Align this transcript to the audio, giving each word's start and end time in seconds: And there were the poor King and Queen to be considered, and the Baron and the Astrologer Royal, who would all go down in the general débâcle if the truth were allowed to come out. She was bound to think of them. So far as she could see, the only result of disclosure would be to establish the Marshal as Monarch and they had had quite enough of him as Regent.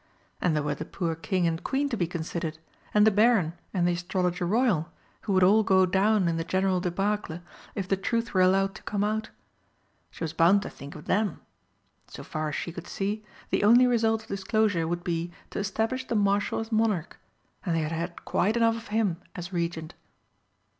And 0.41 0.55
there 0.55 0.63
were 0.63 0.73
the 0.73 0.83
poor 0.83 1.13
King 1.13 1.45
and 1.45 1.63
Queen 1.63 1.87
to 1.89 1.95
be 1.95 2.07
considered, 2.07 2.57
and 2.91 3.05
the 3.05 3.11
Baron 3.11 3.53
and 3.71 3.87
the 3.87 3.91
Astrologer 3.93 4.47
Royal, 4.47 4.91
who 5.21 5.33
would 5.33 5.43
all 5.43 5.61
go 5.61 5.85
down 5.85 6.27
in 6.27 6.37
the 6.37 6.43
general 6.43 6.81
débâcle 6.81 7.39
if 7.75 7.87
the 7.87 7.95
truth 7.95 8.33
were 8.33 8.41
allowed 8.41 8.73
to 8.73 8.81
come 8.81 9.03
out. 9.03 9.29
She 10.09 10.23
was 10.23 10.33
bound 10.33 10.63
to 10.63 10.71
think 10.71 10.95
of 10.95 11.05
them. 11.05 11.41
So 12.07 12.23
far 12.23 12.49
as 12.49 12.55
she 12.55 12.71
could 12.71 12.87
see, 12.87 13.23
the 13.51 13.63
only 13.63 13.85
result 13.85 14.23
of 14.23 14.27
disclosure 14.29 14.87
would 14.87 15.03
be 15.03 15.31
to 15.51 15.59
establish 15.59 16.07
the 16.07 16.15
Marshal 16.15 16.57
as 16.59 16.71
Monarch 16.71 17.19
and 17.63 17.75
they 17.75 17.81
had 17.81 17.91
had 17.91 18.25
quite 18.25 18.57
enough 18.57 18.77
of 18.77 18.87
him 18.87 19.17
as 19.35 19.53
Regent. 19.53 19.93